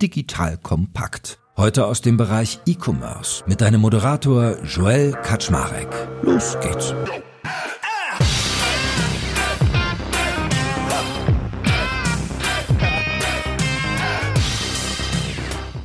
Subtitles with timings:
[0.00, 1.38] Digital Kompakt.
[1.56, 5.88] Heute aus dem Bereich E-Commerce mit deinem Moderator Joel Kaczmarek.
[6.22, 6.94] Los geht's.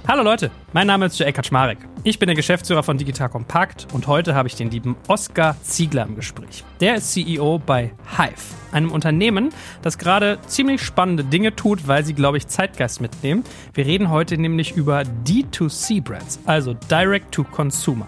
[0.08, 1.80] Hallo Leute, mein Name ist Joel Kaczmarek.
[2.04, 6.06] Ich bin der Geschäftsführer von Digital Compact und heute habe ich den lieben Oskar Ziegler
[6.06, 6.64] im Gespräch.
[6.80, 9.50] Der ist CEO bei Hive, einem Unternehmen,
[9.82, 13.44] das gerade ziemlich spannende Dinge tut, weil sie, glaube ich, Zeitgeist mitnehmen.
[13.74, 18.06] Wir reden heute nämlich über D2C-Brands, also Direct to Consumer.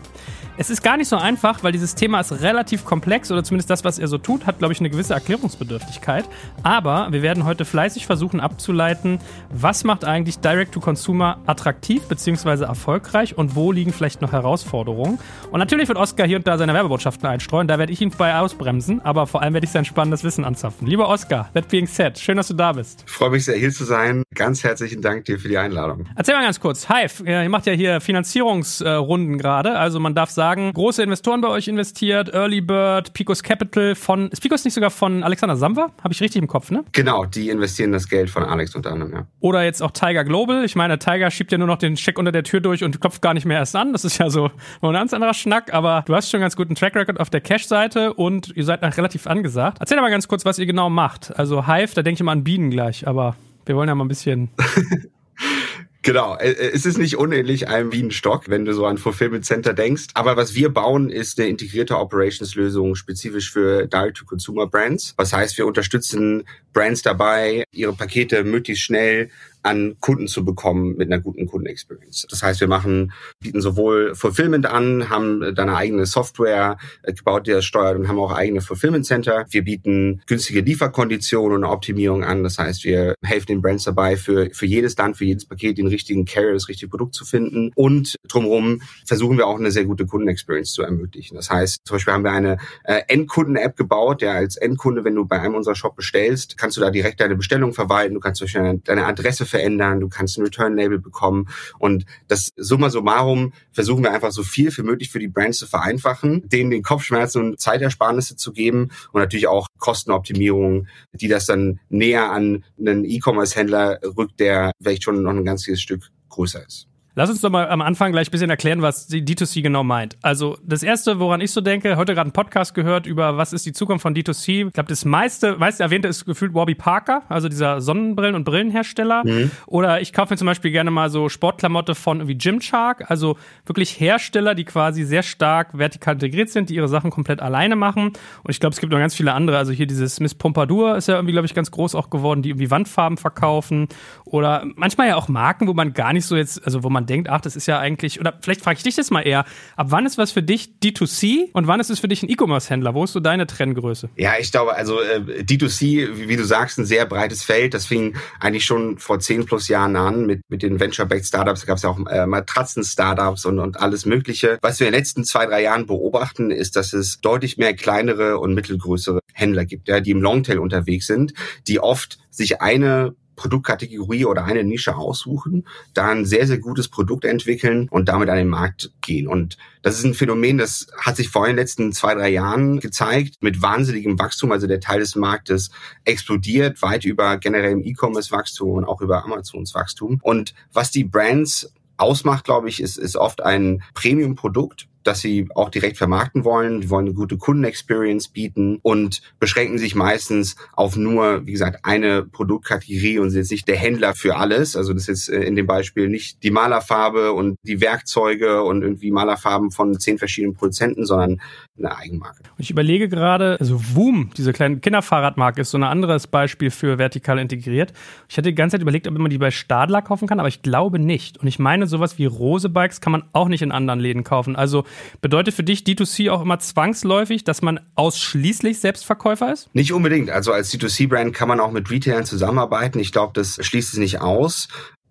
[0.60, 3.84] Es ist gar nicht so einfach, weil dieses Thema ist relativ komplex oder zumindest das,
[3.84, 6.26] was er so tut, hat, glaube ich, eine gewisse Erklärungsbedürftigkeit.
[6.64, 9.20] Aber wir werden heute fleißig versuchen abzuleiten,
[9.52, 12.64] was macht eigentlich Direct-to-Consumer attraktiv bzw.
[12.64, 15.20] erfolgreich und wo liegen vielleicht noch Herausforderungen.
[15.52, 18.36] Und natürlich wird Oscar hier und da seine Werbebotschaften einstreuen, da werde ich ihn bei
[18.36, 20.88] ausbremsen, aber vor allem werde ich sein spannendes Wissen anzapfen.
[20.88, 23.04] Lieber Oscar, that being said, schön, dass du da bist.
[23.06, 24.24] Ich freue mich sehr, hier zu sein.
[24.34, 26.08] Ganz herzlichen Dank dir für die Einladung.
[26.16, 30.47] Erzähl mal ganz kurz, Hive, ihr macht ja hier Finanzierungsrunden gerade, also man darf sagen,
[30.48, 34.92] sagen, große Investoren bei euch investiert, Early Bird, Picos Capital von, ist Picos nicht sogar
[34.92, 35.92] von Alexander Samwer?
[36.02, 36.86] Habe ich richtig im Kopf, ne?
[36.94, 39.28] Genau, die investieren das Geld von Alex unter anderem, ja.
[39.42, 40.64] Oder jetzt auch Tiger Global.
[40.64, 43.22] Ich meine, Tiger schiebt ja nur noch den Scheck unter der Tür durch und klopft
[43.22, 43.92] gar nicht mehr erst an.
[43.92, 44.50] Das ist ja so
[44.82, 48.14] ein ganz anderer Schnack, aber du hast schon ganz guten Track Record auf der Cash-Seite
[48.14, 49.80] und ihr seid noch relativ angesagt.
[49.82, 51.38] Erzähl mal ganz kurz, was ihr genau macht.
[51.38, 54.08] Also Hive, da denke ich mal an Bienen gleich, aber wir wollen ja mal ein
[54.08, 54.50] bisschen
[56.02, 58.98] Genau, äh, äh, es ist nicht unähnlich einem wie ein Stock, wenn du so an
[58.98, 60.08] Fulfillment Center denkst.
[60.14, 65.16] Aber was wir bauen, ist eine integrierte Operations-Lösung spezifisch für Direct-to-Consumer-Brands.
[65.18, 69.30] Was heißt, wir unterstützen Brands dabei, ihre Pakete möglichst schnell
[69.68, 72.26] an Kunden zu bekommen mit einer guten Kundenexperience.
[72.30, 77.48] Das heißt, wir machen, bieten sowohl Fulfillment an, haben dann eine eigene Software äh, gebaut,
[77.48, 79.46] die das steuert und haben auch eigene Fulfillment Center.
[79.50, 82.44] Wir bieten günstige Lieferkonditionen und Optimierung an.
[82.44, 85.88] Das heißt, wir helfen den Brands dabei, für, für jedes Land, für jedes Paket den
[85.88, 87.72] richtigen Carrier, das richtige Produkt zu finden.
[87.76, 91.36] Und drumherum versuchen wir auch eine sehr gute Kundenexperience zu ermöglichen.
[91.36, 95.26] Das heißt, zum Beispiel haben wir eine äh, Endkunden-App gebaut, der als Endkunde, wenn du
[95.26, 98.14] bei einem unserer Shop bestellst, kannst du da direkt deine Bestellung verwalten.
[98.14, 101.48] Du kannst zum Beispiel deine Adresse verändern, du kannst ein Return-Label bekommen.
[101.80, 105.68] Und das summa summarum versuchen wir einfach so viel wie möglich für die Brands zu
[105.68, 111.80] vereinfachen, denen den Kopfschmerzen und Zeitersparnisse zu geben und natürlich auch Kostenoptimierung, die das dann
[111.90, 116.88] näher an einen E-Commerce-Händler rückt, der vielleicht schon noch ein ganzes Stück größer ist.
[117.18, 120.18] Lass uns doch mal am Anfang gleich ein bisschen erklären, was D2C genau meint.
[120.22, 123.66] Also das Erste, woran ich so denke, heute gerade einen Podcast gehört über, was ist
[123.66, 124.68] die Zukunft von D2C.
[124.68, 129.24] Ich glaube, das meiste, meiste erwähnte ist gefühlt Warby Parker, also dieser Sonnenbrillen- und Brillenhersteller.
[129.26, 129.50] Mhm.
[129.66, 133.36] Oder ich kaufe mir zum Beispiel gerne mal so Sportklamotte von irgendwie Gymshark, also
[133.66, 138.10] wirklich Hersteller, die quasi sehr stark vertikal integriert sind, die ihre Sachen komplett alleine machen.
[138.44, 139.58] Und ich glaube, es gibt noch ganz viele andere.
[139.58, 142.50] Also hier dieses Miss Pompadour ist ja irgendwie, glaube ich, ganz groß auch geworden, die
[142.50, 143.88] irgendwie Wandfarben verkaufen.
[144.24, 147.30] Oder manchmal ja auch Marken, wo man gar nicht so jetzt, also wo man denkt,
[147.30, 149.46] ach, das ist ja eigentlich, oder vielleicht frage ich dich das mal eher,
[149.76, 152.94] ab wann ist was für dich D2C und wann ist es für dich ein E-Commerce-Händler?
[152.94, 154.10] Wo ist so deine Trenngröße?
[154.16, 157.74] Ja, ich glaube, also äh, D2C, wie du sagst, ein sehr breites Feld.
[157.74, 161.62] Das fing eigentlich schon vor zehn plus Jahren an mit, mit den Venture-Backed Startups.
[161.62, 164.58] Da gab es ja auch äh, Matratzen-Startups und, und alles Mögliche.
[164.62, 168.40] Was wir in den letzten zwei, drei Jahren beobachten, ist, dass es deutlich mehr kleinere
[168.40, 171.34] und mittelgrößere Händler gibt, ja, die im Longtail unterwegs sind,
[171.68, 177.24] die oft sich eine Produktkategorie oder eine Nische aussuchen, da ein sehr, sehr gutes Produkt
[177.24, 179.28] entwickeln und damit an den Markt gehen.
[179.28, 183.36] Und das ist ein Phänomen, das hat sich vor den letzten zwei, drei Jahren gezeigt,
[183.40, 184.52] mit wahnsinnigem Wachstum.
[184.52, 185.70] Also der Teil des Marktes
[186.04, 190.20] explodiert weit über generellem E-Commerce-Wachstum und auch über Amazons Wachstum.
[190.22, 195.70] Und was die Brands ausmacht, glaube ich, ist, ist oft ein Premium-Produkt, dass sie auch
[195.70, 196.82] direkt vermarkten wollen.
[196.82, 202.24] Die wollen eine gute Kundenexperience bieten und beschränken sich meistens auf nur, wie gesagt, eine
[202.24, 204.76] Produktkategorie und sind jetzt nicht der Händler für alles.
[204.76, 209.72] Also das ist in dem Beispiel nicht die Malerfarbe und die Werkzeuge und irgendwie Malerfarben
[209.72, 211.42] von zehn verschiedenen Produzenten, sondern
[211.78, 212.44] eine Eigenmarke.
[212.58, 217.40] Ich überlege gerade, also Woom, diese kleine Kinderfahrradmarke, ist so ein anderes Beispiel für vertikal
[217.40, 217.94] integriert.
[218.28, 220.62] Ich hatte die ganze Zeit überlegt, ob man die bei Stadler kaufen kann, aber ich
[220.62, 221.38] glaube nicht.
[221.38, 224.56] Und ich meine, sowas wie Rose Bikes kann man auch nicht in anderen Läden kaufen.
[224.56, 224.84] Also
[225.22, 229.74] bedeutet für dich D2C auch immer zwangsläufig, dass man ausschließlich Selbstverkäufer ist?
[229.74, 230.30] Nicht unbedingt.
[230.30, 233.00] Also als D2C-Brand kann man auch mit Retailern zusammenarbeiten.
[233.00, 234.68] Ich glaube, das schließt es nicht aus.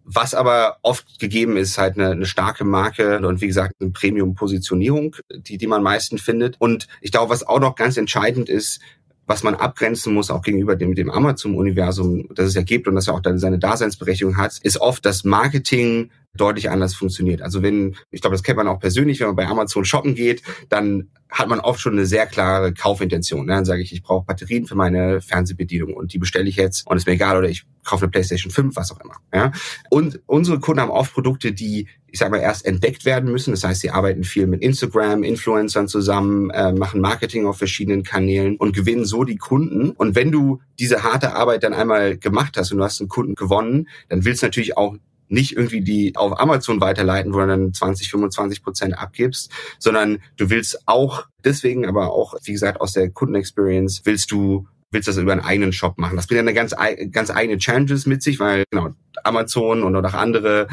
[0.09, 5.17] Was aber oft gegeben ist, halt eine, eine starke Marke und wie gesagt eine Premium-Positionierung,
[5.35, 6.61] die, die man meisten findet.
[6.61, 8.81] Und ich glaube, was auch noch ganz entscheidend ist,
[9.27, 13.06] was man abgrenzen muss, auch gegenüber dem, dem Amazon-Universum, das es ja gibt und das
[13.06, 16.11] ja auch dann seine Daseinsberechtigung hat, ist oft das Marketing
[16.41, 17.43] deutlich anders funktioniert.
[17.43, 20.43] Also wenn, ich glaube, das kennt man auch persönlich, wenn man bei Amazon shoppen geht,
[20.69, 23.47] dann hat man oft schon eine sehr klare Kaufintention.
[23.47, 23.53] Ne?
[23.53, 26.97] Dann sage ich, ich brauche Batterien für meine Fernsehbedienung und die bestelle ich jetzt und
[26.97, 29.17] ist mir egal oder ich kaufe eine PlayStation 5, was auch immer.
[29.35, 29.53] Ja?
[29.91, 33.50] Und unsere Kunden haben oft Produkte, die, ich sage mal, erst entdeckt werden müssen.
[33.50, 38.56] Das heißt, sie arbeiten viel mit Instagram, Influencern zusammen, äh, machen Marketing auf verschiedenen Kanälen
[38.56, 39.91] und gewinnen so die Kunden.
[39.91, 43.35] Und wenn du diese harte Arbeit dann einmal gemacht hast und du hast einen Kunden
[43.35, 44.97] gewonnen, dann willst du natürlich auch
[45.28, 50.50] nicht irgendwie die auf Amazon weiterleiten, wo du dann 20, 25 Prozent abgibst, sondern du
[50.50, 55.32] willst auch deswegen, aber auch, wie gesagt, aus der Kundenexperience willst du willst das über
[55.32, 56.17] einen eigenen Shop machen.
[56.17, 56.75] Das bringt eine ganz,
[57.11, 58.90] ganz eigene Challenges mit sich, weil genau
[59.25, 60.69] Amazon und auch andere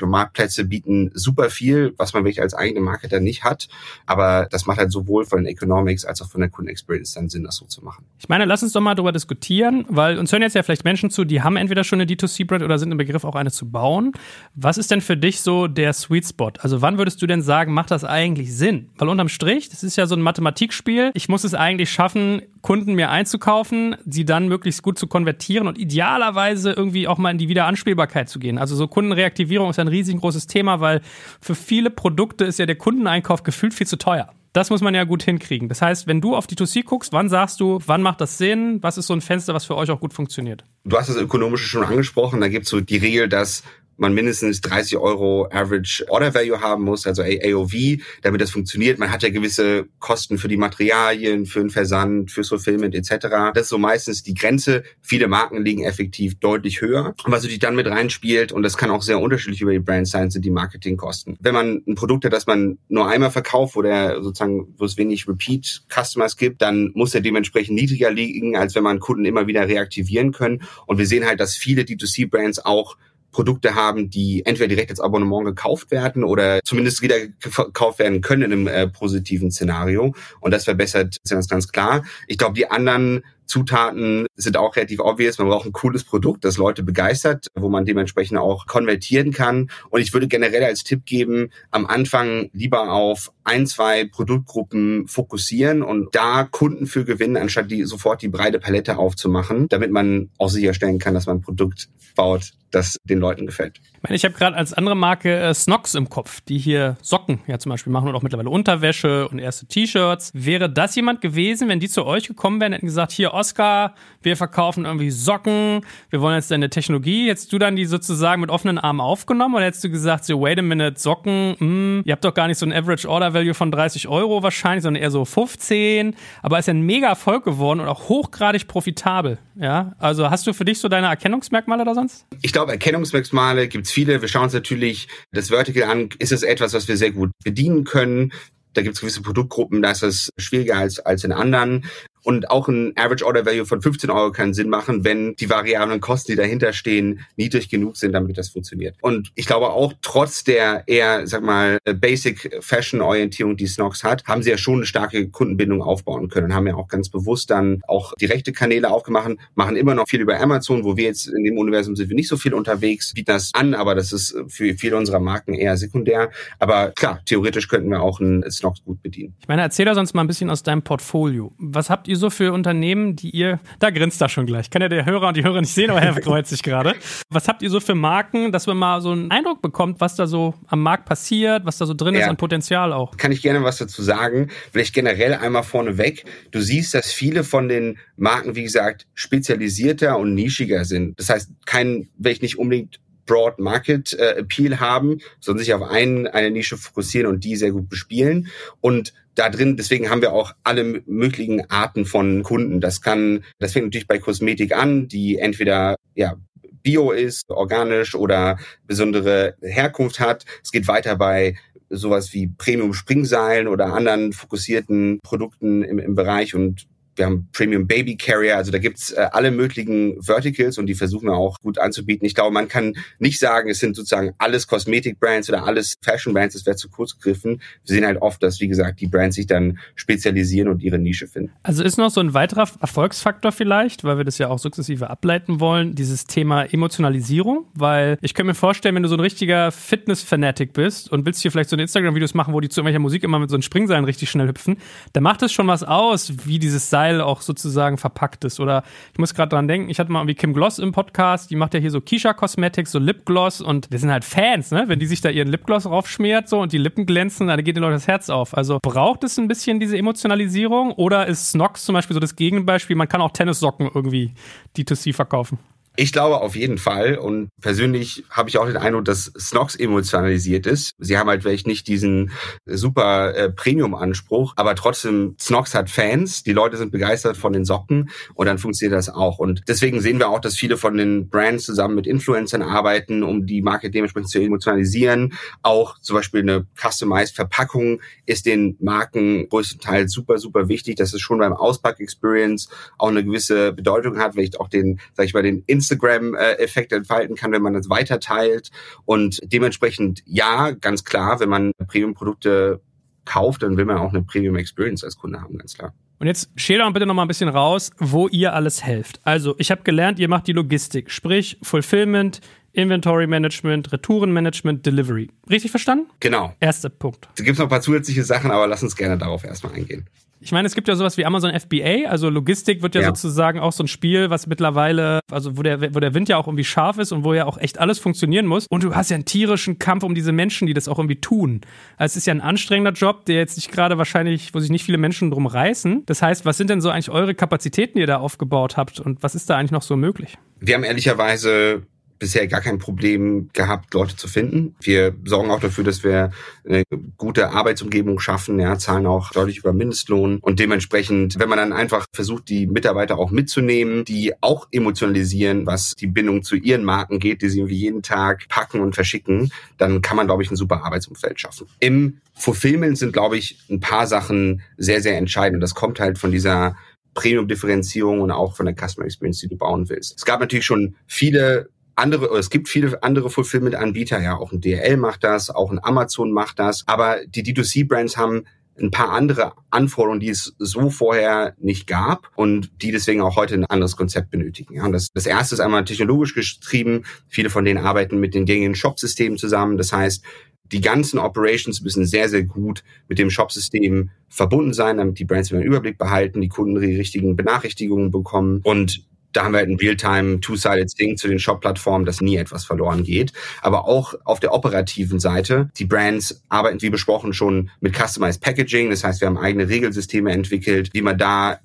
[0.00, 3.68] Marktplätze bieten super viel, was man wirklich als eigene Marketer nicht hat.
[4.06, 7.44] Aber das macht halt sowohl von den Economics als auch von der Kundenexperience dann Sinn,
[7.44, 8.04] das so zu machen.
[8.18, 11.10] Ich meine, lass uns doch mal darüber diskutieren, weil uns hören jetzt ja vielleicht Menschen
[11.10, 14.12] zu, die haben entweder schon eine D2C-Brand oder sind im Begriff, auch eine zu bauen.
[14.54, 16.52] Was ist denn für dich so der Sweet Spot?
[16.60, 18.90] Also wann würdest du denn sagen, macht das eigentlich Sinn?
[18.96, 21.10] Weil unterm Strich, das ist ja so ein Mathematikspiel.
[21.14, 25.78] Ich muss es eigentlich schaffen, Kunden mir einzukaufen, sie dann möglichst gut zu konvertieren und
[25.78, 28.56] idealerweise irgendwie auch mal in die Wiederanspielbarkeit zu gehen.
[28.56, 31.00] Also so Kundenreaktivierung Digitalisierung ist ein riesengroßes Thema, weil
[31.40, 34.28] für viele Produkte ist ja der Kundeneinkauf gefühlt viel zu teuer.
[34.52, 35.70] Das muss man ja gut hinkriegen.
[35.70, 38.82] Das heißt, wenn du auf die 2C guckst, wann sagst du, wann macht das Sinn?
[38.82, 40.64] Was ist so ein Fenster, was für euch auch gut funktioniert?
[40.84, 42.40] Du hast das Ökonomische schon angesprochen.
[42.42, 43.62] Da gibt es so die Regel, dass
[43.96, 48.98] man mindestens 30 Euro Average Order Value haben muss, also AOV, damit das funktioniert.
[48.98, 53.28] Man hat ja gewisse Kosten für die Materialien, für den Versand, fürs Fulfillment etc.
[53.54, 54.82] Das ist so meistens die Grenze.
[55.00, 57.14] Viele Marken liegen effektiv deutlich höher.
[57.24, 60.08] Und was natürlich dann mit reinspielt, und das kann auch sehr unterschiedlich über die Brand
[60.08, 61.36] sein, sind die Marketingkosten.
[61.40, 64.96] Wenn man ein Produkt hat, das man nur einmal verkauft, wo der sozusagen, wo es
[64.96, 69.46] wenig Repeat Customers gibt, dann muss der dementsprechend niedriger liegen, als wenn man Kunden immer
[69.46, 70.62] wieder reaktivieren können.
[70.86, 72.96] Und wir sehen halt, dass viele D2C Brands auch
[73.32, 78.42] Produkte haben, die entweder direkt als Abonnement gekauft werden oder zumindest wieder gekauft werden können
[78.42, 80.14] in einem äh, positiven Szenario.
[80.40, 82.04] Und das verbessert das ganz klar.
[82.28, 85.38] Ich glaube, die anderen Zutaten sind auch relativ obvious.
[85.38, 89.70] Man braucht ein cooles Produkt, das Leute begeistert, wo man dementsprechend auch konvertieren kann.
[89.90, 95.82] Und ich würde generell als Tipp geben, am Anfang lieber auf ein, zwei Produktgruppen fokussieren
[95.82, 100.48] und da Kunden für gewinnen, anstatt die sofort die breite Palette aufzumachen, damit man auch
[100.48, 103.78] sicherstellen kann, dass man ein Produkt baut, das den Leuten gefällt.
[103.78, 107.40] Ich, meine, ich habe gerade als andere Marke äh, Snox im Kopf, die hier Socken
[107.46, 110.32] ja zum Beispiel machen und auch mittlerweile Unterwäsche und erste T-Shirts.
[110.34, 114.36] Wäre das jemand gewesen, wenn die zu euch gekommen wären, hätten gesagt, hier Oscar, wir
[114.36, 117.28] verkaufen irgendwie Socken, wir wollen jetzt deine Technologie.
[117.28, 120.58] Hättest du dann die sozusagen mit offenen Armen aufgenommen oder hättest du gesagt, so wait
[120.58, 123.54] a minute, Socken, mh, hm, ihr habt doch gar nicht so ein Average Order Value
[123.54, 126.14] von 30 Euro wahrscheinlich, sondern eher so 15.
[126.42, 129.38] Aber ist ja ein mega Erfolg geworden und auch hochgradig profitabel.
[129.54, 132.26] Ja, also hast du für dich so deine Erkennungsmerkmale da sonst?
[132.40, 134.20] Ich glaube, Erkennungsmerkmale gibt's viele.
[134.20, 136.10] Wir schauen uns natürlich das Vertical an.
[136.18, 138.32] Ist es etwas, was wir sehr gut bedienen können?
[138.74, 141.84] Da gibt es gewisse Produktgruppen, da ist es schwieriger als, als in anderen.
[142.24, 146.00] Und auch ein Average Order Value von 15 Euro kann Sinn machen, wenn die variablen
[146.00, 148.96] Kosten, die dahinter stehen, niedrig genug sind, damit das funktioniert.
[149.00, 154.24] Und ich glaube auch, trotz der eher, sag mal, Basic Fashion Orientierung, die Snox hat,
[154.26, 157.50] haben sie ja schon eine starke Kundenbindung aufbauen können und haben ja auch ganz bewusst
[157.50, 161.44] dann auch direkte Kanäle aufgemacht, machen immer noch viel über Amazon, wo wir jetzt in
[161.44, 164.74] dem Universum sind wir nicht so viel unterwegs, bieten das an, aber das ist für
[164.74, 166.30] viele unserer Marken eher sekundär.
[166.58, 169.34] Aber klar, theoretisch könnten wir auch einen Snox gut bedienen.
[169.40, 171.52] Ich meine, erzähl da sonst mal ein bisschen aus deinem Portfolio.
[171.58, 174.82] Was habt ihr ihr so für Unternehmen, die ihr, da grinst da schon gleich, kann
[174.82, 176.94] ja der Hörer und die Hörer nicht sehen, aber er freut sich gerade.
[177.30, 180.26] Was habt ihr so für Marken, dass man mal so einen Eindruck bekommt, was da
[180.26, 182.20] so am Markt passiert, was da so drin ja.
[182.20, 183.16] ist an Potenzial auch?
[183.16, 184.48] Kann ich gerne was dazu sagen.
[184.70, 186.24] Vielleicht generell einmal vorneweg.
[186.50, 191.18] Du siehst, dass viele von den Marken, wie gesagt, spezialisierter und nischiger sind.
[191.18, 196.26] Das heißt, kein, welch nicht unbedingt Broad Market äh, Appeal haben, sondern sich auf einen,
[196.26, 198.48] eine Nische fokussieren und die sehr gut bespielen.
[198.80, 202.80] Und da drin, deswegen haben wir auch alle möglichen Arten von Kunden.
[202.80, 206.36] Das kann, das fängt natürlich bei Kosmetik an, die entweder ja
[206.82, 210.44] Bio ist, organisch oder besondere Herkunft hat.
[210.62, 211.56] Es geht weiter bei
[211.88, 216.86] sowas wie Premium Springseilen oder anderen fokussierten Produkten im, im Bereich und
[217.16, 221.26] wir haben Premium Baby Carrier, also da gibt's äh, alle möglichen Verticals und die versuchen
[221.26, 222.26] wir auch gut anzubieten.
[222.26, 226.66] Ich glaube, man kann nicht sagen, es sind sozusagen alles Kosmetik-Brands oder alles Fashion-Brands, das
[226.66, 227.60] wäre zu kurz gegriffen.
[227.84, 231.26] Wir sehen halt oft, dass, wie gesagt, die Brands sich dann spezialisieren und ihre Nische
[231.26, 231.52] finden.
[231.62, 235.60] Also ist noch so ein weiterer Erfolgsfaktor vielleicht, weil wir das ja auch sukzessive ableiten
[235.60, 240.72] wollen, dieses Thema Emotionalisierung, weil ich kann mir vorstellen, wenn du so ein richtiger Fitness-Fanatic
[240.72, 243.50] bist und willst hier vielleicht so Instagram-Videos machen, wo die zu irgendwelcher Musik immer mit
[243.50, 244.78] so einem Springseilen richtig schnell hüpfen,
[245.12, 248.60] da macht es schon was aus, wie dieses Seil Style auch sozusagen verpackt ist.
[248.60, 251.56] Oder ich muss gerade dran denken, ich hatte mal irgendwie Kim Gloss im Podcast, die
[251.56, 254.84] macht ja hier so Kisha Cosmetics, so Lipgloss und wir sind halt Fans, ne?
[254.86, 257.82] Wenn die sich da ihren Lipgloss raufschmiert so und die Lippen glänzen, dann geht den
[257.82, 258.56] Leuten das Herz auf.
[258.56, 262.96] Also braucht es ein bisschen diese Emotionalisierung oder ist Snox zum Beispiel so das Gegenbeispiel?
[262.96, 264.32] Man kann auch Tennissocken irgendwie
[264.76, 265.58] D2C verkaufen.
[265.96, 270.66] Ich glaube auf jeden Fall und persönlich habe ich auch den Eindruck, dass Snox emotionalisiert
[270.66, 270.92] ist.
[270.98, 272.32] Sie haben halt vielleicht nicht diesen
[272.64, 278.08] super äh, Premium-Anspruch, aber trotzdem, Snox hat Fans, die Leute sind begeistert von den Socken
[278.32, 279.38] und dann funktioniert das auch.
[279.38, 283.44] Und deswegen sehen wir auch, dass viele von den Brands zusammen mit Influencern arbeiten, um
[283.44, 285.34] die Marke dementsprechend zu emotionalisieren.
[285.62, 291.20] Auch zum Beispiel eine Customized Verpackung ist den Marken größtenteils super, super wichtig, dass es
[291.20, 295.42] schon beim Auspack-Experience auch eine gewisse Bedeutung hat, weil ich auch den, sag ich mal,
[295.42, 298.70] den Instagram-Effekt entfalten kann, wenn man das weiterteilt.
[299.04, 302.80] Und dementsprechend ja, ganz klar, wenn man Premium-Produkte
[303.24, 305.92] kauft, dann will man auch eine Premium Experience als Kunde haben, ganz klar.
[306.18, 309.20] Und jetzt schäler bitte noch mal ein bisschen raus, wo ihr alles helft.
[309.24, 312.40] Also, ich habe gelernt, ihr macht die Logistik, sprich Fulfillment,
[312.72, 315.30] Inventory Management, Retourenmanagement, Delivery.
[315.50, 316.06] Richtig verstanden?
[316.20, 316.54] Genau.
[316.60, 317.28] Erster Punkt.
[317.36, 320.06] Es gibt noch ein paar zusätzliche Sachen, aber lass uns gerne darauf erstmal eingehen.
[320.42, 323.60] Ich meine, es gibt ja sowas wie Amazon FBA, also Logistik wird ja, ja, sozusagen
[323.60, 326.64] auch so ein Spiel, was mittlerweile, also wo der, wo der Wind ja auch irgendwie
[326.64, 328.66] scharf ist und wo ja auch echt alles funktionieren muss.
[328.68, 331.60] Und du hast ja einen tierischen Kampf um diese Menschen, die das auch irgendwie tun.
[331.96, 334.84] Also es ist ja ein anstrengender Job, der jetzt nicht gerade wahrscheinlich, wo sich nicht
[334.84, 336.04] viele Menschen drum reißen.
[336.06, 339.22] Das heißt, was sind denn so eigentlich eure Kapazitäten, die ihr da aufgebaut habt und
[339.22, 340.38] was ist da eigentlich noch so möglich?
[340.58, 341.86] Wir haben ehrlicherweise
[342.22, 344.76] bisher gar kein Problem gehabt, Leute zu finden.
[344.80, 346.30] Wir sorgen auch dafür, dass wir
[346.64, 346.84] eine
[347.16, 352.06] gute Arbeitsumgebung schaffen, ja, zahlen auch deutlich über Mindestlohn und dementsprechend, wenn man dann einfach
[352.14, 357.42] versucht, die Mitarbeiter auch mitzunehmen, die auch emotionalisieren, was die Bindung zu ihren Marken geht,
[357.42, 360.84] die sie irgendwie jeden Tag packen und verschicken, dann kann man, glaube ich, ein super
[360.84, 361.66] Arbeitsumfeld schaffen.
[361.80, 365.60] Im Fulfillment sind, glaube ich, ein paar Sachen sehr, sehr entscheidend.
[365.60, 366.76] Das kommt halt von dieser
[367.14, 370.16] Premium-Differenzierung und auch von der Customer Experience, die du bauen willst.
[370.16, 374.96] Es gab natürlich schon viele andere, es gibt viele andere Fulfillment-Anbieter, ja, auch ein DHL
[374.96, 378.44] macht das, auch ein Amazon macht das, aber die D2C-Brands haben
[378.80, 383.54] ein paar andere Anforderungen, die es so vorher nicht gab und die deswegen auch heute
[383.54, 384.74] ein anderes Konzept benötigen.
[384.74, 387.04] Ja, das, das erste ist einmal technologisch getrieben.
[387.28, 389.76] Viele von denen arbeiten mit den gängigen Shop-Systemen zusammen.
[389.76, 390.24] Das heißt,
[390.72, 395.52] die ganzen Operations müssen sehr, sehr gut mit dem Shop-System verbunden sein, damit die Brands
[395.52, 399.76] einen Überblick behalten, die Kunden die richtigen Benachrichtigungen bekommen und da haben wir halt ein
[399.76, 403.32] Real-Time Two-Sided Thing zu den Shop-Plattformen, dass nie etwas verloren geht.
[403.60, 408.90] Aber auch auf der operativen Seite, die Brands arbeiten wie besprochen schon mit Customized Packaging.
[408.90, 411.58] Das heißt, wir haben eigene Regelsysteme entwickelt, wie man da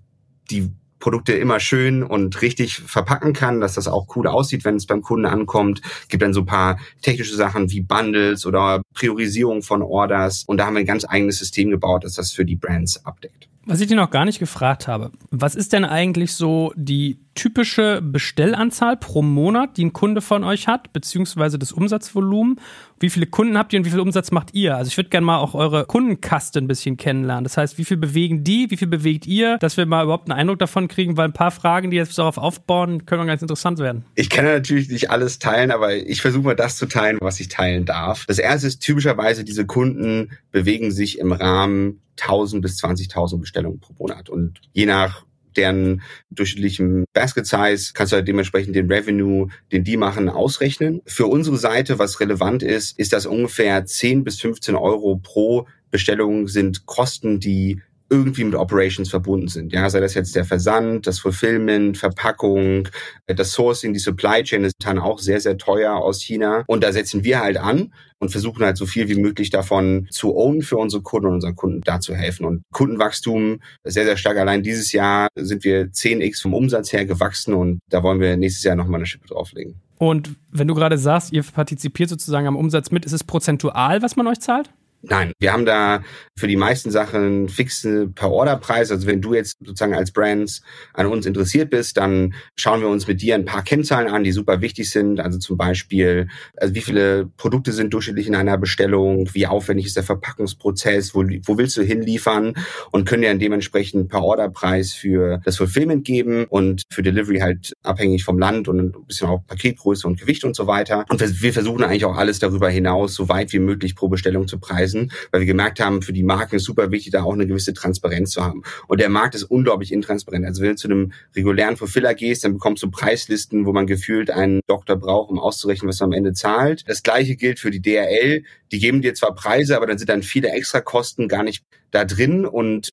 [0.50, 4.88] die Produkte immer schön und richtig verpacken kann, dass das auch cool aussieht, wenn es
[4.88, 5.82] beim Kunden ankommt.
[6.10, 10.44] Gibt dann so ein paar technische Sachen wie Bundles oder Priorisierung von Orders.
[10.48, 13.48] Und da haben wir ein ganz eigenes System gebaut, das das für die Brands abdeckt.
[13.70, 18.02] Was ich dir noch gar nicht gefragt habe, was ist denn eigentlich so die typische
[18.02, 22.62] Bestellanzahl pro Monat, die ein Kunde von euch hat, beziehungsweise das Umsatzvolumen?
[22.98, 24.78] Wie viele Kunden habt ihr und wie viel Umsatz macht ihr?
[24.78, 27.44] Also ich würde gerne mal auch eure Kundenkaste ein bisschen kennenlernen.
[27.44, 30.40] Das heißt, wie viel bewegen die, wie viel bewegt ihr, dass wir mal überhaupt einen
[30.40, 34.06] Eindruck davon kriegen, weil ein paar Fragen, die jetzt darauf aufbauen, können ganz interessant werden.
[34.16, 37.50] Ich kann natürlich nicht alles teilen, aber ich versuche mal das zu teilen, was ich
[37.50, 38.26] teilen darf.
[38.28, 43.94] Das erste ist typischerweise, diese Kunden bewegen sich im Rahmen 1000 bis 20.000 Bestellungen pro
[43.98, 44.30] Monat.
[44.30, 45.26] Und je nach
[45.58, 51.02] deren durchschnittlichem Basket Size kannst du halt dementsprechend den Revenue, den die machen, ausrechnen.
[51.06, 56.48] Für unsere Seite, was relevant ist, ist, dass ungefähr 10 bis 15 Euro pro Bestellung
[56.48, 59.74] sind Kosten, die irgendwie mit Operations verbunden sind.
[59.74, 62.90] Ja, sei das jetzt der Versand, das Fulfillment, Verpackung,
[63.26, 66.64] das Sourcing, die Supply Chain ist dann auch sehr, sehr teuer aus China.
[66.68, 70.36] Und da setzen wir halt an und versuchen halt so viel wie möglich davon zu
[70.36, 72.46] ownen für unsere Kunden und unseren Kunden da zu helfen.
[72.46, 74.38] Und Kundenwachstum sehr, sehr stark.
[74.38, 78.64] Allein dieses Jahr sind wir 10x vom Umsatz her gewachsen und da wollen wir nächstes
[78.64, 79.82] Jahr nochmal eine Schippe drauflegen.
[80.00, 84.16] Und wenn du gerade sagst, ihr partizipiert sozusagen am Umsatz mit, ist es prozentual, was
[84.16, 84.70] man euch zahlt?
[85.04, 86.04] Nein, wir haben da
[86.36, 88.92] für die meisten Sachen fixe Per-Order-Preis.
[88.92, 90.62] Also wenn du jetzt sozusagen als Brands
[90.94, 94.32] an uns interessiert bist, dann schauen wir uns mit dir ein paar Kennzahlen an, die
[94.32, 95.20] super wichtig sind.
[95.20, 99.96] Also zum Beispiel, also wie viele Produkte sind durchschnittlich in einer Bestellung, wie aufwendig ist
[99.96, 102.54] der Verpackungsprozess, wo, wo willst du hinliefern
[102.92, 108.24] und können dir dann dementsprechend Per-Order-Preis für das Fulfillment geben und für Delivery halt abhängig
[108.24, 111.06] vom Land und ein bisschen auch Paketgröße und Gewicht und so weiter.
[111.10, 114.60] Und wir versuchen eigentlich auch alles darüber hinaus, so weit wie möglich pro Bestellung zu
[114.60, 117.48] preisen preisen, weil wir gemerkt haben, für die Marken ist super wichtig, da auch eine
[117.48, 118.64] gewisse Transparenz zu haben.
[118.88, 120.46] Und der Markt ist unglaublich intransparent.
[120.46, 124.32] Also wenn du zu einem regulären Fulfiller gehst, dann bekommst du Preislisten, wo man gefühlt
[124.32, 126.84] einen Doktor braucht, um auszurechnen, was man am Ende zahlt.
[126.88, 128.44] Das gleiche gilt für die DRL.
[128.72, 132.46] Die geben dir zwar Preise, aber dann sind dann viele Extrakosten gar nicht da drin
[132.46, 132.90] und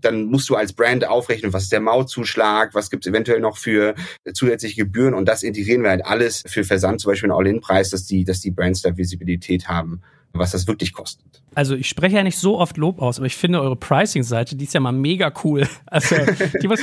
[0.00, 3.56] dann musst du als Brand aufrechnen, was ist der Mautzuschlag, was gibt es eventuell noch
[3.56, 3.94] für
[4.34, 8.04] zusätzliche Gebühren und das integrieren wir halt alles für Versand, zum Beispiel einen All-In-Preis, dass
[8.04, 11.24] die, dass die Brands da Visibilität haben was das wirklich kostet.
[11.54, 14.64] Also ich spreche ja nicht so oft Lob aus, aber ich finde eure Pricing-Seite, die
[14.64, 15.68] ist ja mal mega cool.
[15.86, 16.16] Also
[16.62, 16.80] die muss,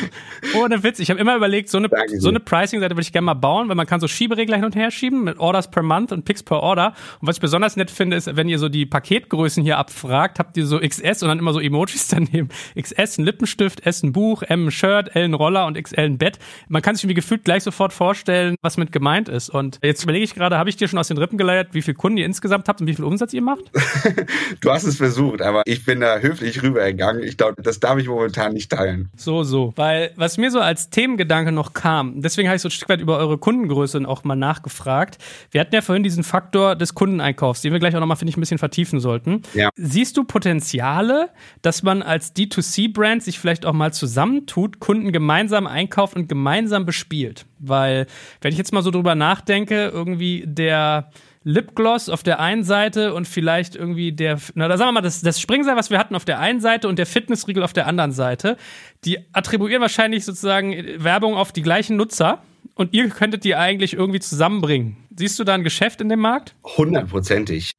[0.55, 1.89] ohne Witz, ich habe immer überlegt, so eine,
[2.19, 4.75] so eine Pricing-Seite würde ich gerne mal bauen, weil man kann so Schieberegler hin und
[4.75, 6.93] her schieben mit Orders per Month und Picks per Order.
[7.19, 10.57] Und was ich besonders nett finde, ist, wenn ihr so die Paketgrößen hier abfragt, habt
[10.57, 12.49] ihr so XS und dann immer so Emojis daneben.
[12.79, 16.17] XS ein Lippenstift, S ein Buch, M ein Shirt, L ein Roller und XL ein
[16.19, 16.37] Bett.
[16.67, 19.49] Man kann sich irgendwie gefühlt gleich sofort vorstellen, was mit gemeint ist.
[19.49, 21.95] Und jetzt überlege ich gerade, habe ich dir schon aus den Rippen geleiert, wie viel
[21.95, 23.65] Kunden ihr insgesamt habt und wie viel Umsatz ihr ihr macht?
[24.61, 27.23] du hast es versucht, aber ich bin da höflich rübergegangen.
[27.23, 29.09] Ich glaube, das darf ich momentan nicht teilen.
[29.15, 29.73] So, so.
[29.75, 33.01] Weil was mir so als Themengedanke noch kam, deswegen habe ich so ein Stück weit
[33.01, 35.17] über eure Kundengröße auch mal nachgefragt.
[35.51, 38.37] Wir hatten ja vorhin diesen Faktor des Kundeneinkaufs, den wir gleich auch nochmal, finde ich,
[38.37, 39.41] ein bisschen vertiefen sollten.
[39.53, 39.69] Ja.
[39.75, 41.29] Siehst du Potenziale,
[41.61, 47.45] dass man als D2C-Brand sich vielleicht auch mal zusammentut, Kunden gemeinsam einkauft und gemeinsam bespielt?
[47.59, 48.07] Weil,
[48.41, 51.09] wenn ich jetzt mal so drüber nachdenke, irgendwie der
[51.43, 55.21] Lipgloss auf der einen Seite und vielleicht irgendwie der, na, da sagen wir mal, das,
[55.21, 58.11] das Springseil, was wir hatten auf der einen Seite und der Fitnessriegel auf der anderen
[58.11, 58.57] Seite,
[59.05, 62.43] die attribuieren wahrscheinlich sozusagen Werbung auf die gleichen Nutzer
[62.75, 64.97] und ihr könntet die eigentlich irgendwie zusammenbringen.
[65.15, 66.55] Siehst du da ein Geschäft in dem Markt?
[66.77, 67.71] Hundertprozentig.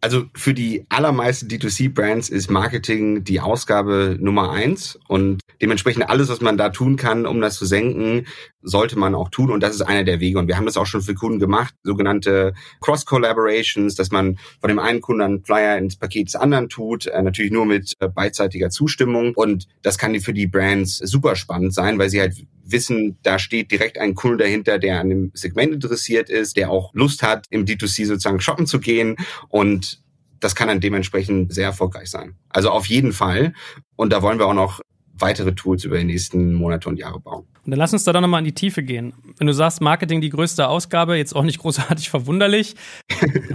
[0.00, 6.40] Also für die allermeisten D2C-Brands ist Marketing die Ausgabe Nummer eins und dementsprechend alles, was
[6.40, 8.26] man da tun kann, um das zu senken,
[8.62, 10.86] sollte man auch tun und das ist einer der Wege und wir haben das auch
[10.86, 15.96] schon für Kunden gemacht, sogenannte Cross-Collaborations, dass man von dem einen Kunden einen Flyer ins
[15.96, 20.32] Paket des anderen tut, äh, natürlich nur mit äh, beidseitiger Zustimmung und das kann für
[20.32, 22.34] die Brands super spannend sein, weil sie halt
[22.64, 26.92] wissen, da steht direkt ein Kunde dahinter, der an dem Segment interessiert ist, der auch
[26.94, 29.16] Lust hat, im D2C sozusagen shoppen zu gehen
[29.48, 30.02] und
[30.40, 32.36] das kann dann dementsprechend sehr erfolgreich sein.
[32.48, 33.54] Also auf jeden Fall.
[33.96, 34.80] Und da wollen wir auch noch
[35.20, 37.44] weitere Tools über die nächsten Monate und Jahre bauen.
[37.64, 39.12] Und dann lass uns da dann nochmal in die Tiefe gehen.
[39.36, 42.76] Wenn du sagst, Marketing die größte Ausgabe, jetzt auch nicht großartig verwunderlich.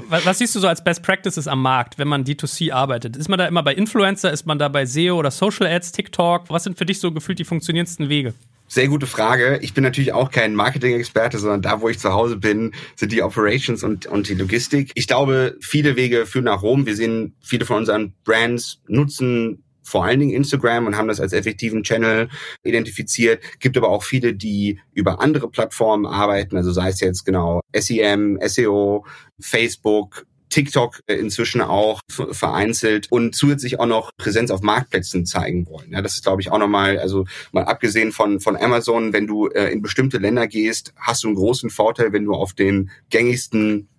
[0.07, 3.17] was, was, siehst du so als Best Practices am Markt, wenn man D2C arbeitet?
[3.17, 6.49] Ist man da immer bei Influencer, ist man da bei SEO oder Social Ads, TikTok?
[6.49, 8.33] Was sind für dich so gefühlt die funktionierendsten Wege?
[8.67, 9.59] Sehr gute Frage.
[9.61, 13.21] Ich bin natürlich auch kein Marketing-Experte, sondern da, wo ich zu Hause bin, sind die
[13.21, 14.91] Operations und, und die Logistik.
[14.95, 16.85] Ich glaube, viele Wege führen nach Rom.
[16.85, 21.33] Wir sehen, viele von unseren Brands nutzen vor allen Dingen Instagram und haben das als
[21.33, 22.29] effektiven Channel
[22.63, 23.43] identifiziert.
[23.59, 28.39] Gibt aber auch viele, die über andere Plattformen arbeiten, also sei es jetzt genau SEM,
[28.41, 29.05] SEO,
[29.39, 35.91] Facebook, TikTok inzwischen auch vereinzelt und zusätzlich auch noch Präsenz auf Marktplätzen zeigen wollen.
[35.91, 39.47] Ja, das ist, glaube ich, auch nochmal, also mal abgesehen von, von Amazon, wenn du
[39.47, 43.89] äh, in bestimmte Länder gehst, hast du einen großen Vorteil, wenn du auf den gängigsten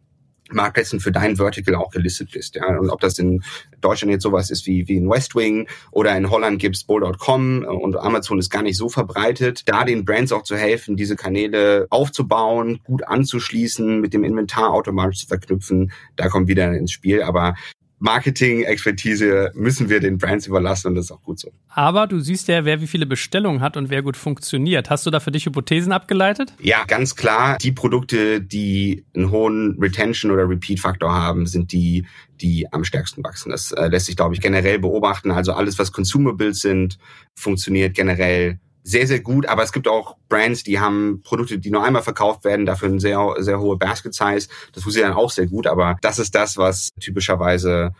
[0.50, 2.57] Marktplätzen für dein Vertical auch gelistet bist.
[2.57, 2.78] Ja?
[2.78, 3.42] Und ob das in
[3.80, 8.38] Deutschland jetzt sowas ist wie, wie in Westwing oder in Holland gibt's Bull.com und Amazon
[8.38, 13.07] ist gar nicht so verbreitet, da den Brands auch zu helfen, diese Kanäle aufzubauen, gut
[13.07, 17.22] anzuschließen, mit dem Inventar automatisch zu verknüpfen, da kommt wieder ins Spiel.
[17.22, 17.54] Aber
[17.98, 21.52] Marketing-Expertise müssen wir den Brands überlassen und das ist auch gut so.
[21.68, 24.90] Aber du siehst ja, wer wie viele Bestellungen hat und wer gut funktioniert.
[24.90, 26.52] Hast du da für dich Hypothesen abgeleitet?
[26.61, 27.57] Ja, ganz klar.
[27.59, 32.07] Die Produkte, die einen hohen Retention- oder Repeat-Faktor haben, sind die,
[32.40, 33.50] die am stärksten wachsen.
[33.50, 35.30] Das äh, lässt sich, glaube ich, generell beobachten.
[35.30, 36.98] Also alles, was Consumables sind,
[37.35, 41.83] funktioniert generell sehr, sehr gut, aber es gibt auch Brands, die haben Produkte, die nur
[41.83, 44.47] einmal verkauft werden, dafür eine sehr, sehr hohe Basket Size.
[44.73, 47.94] Das funktioniert dann auch sehr gut, aber das ist das, was typischerweise